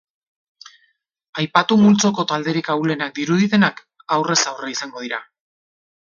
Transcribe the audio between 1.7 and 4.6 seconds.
multzoko talderik ahulenak diruditenak aurrez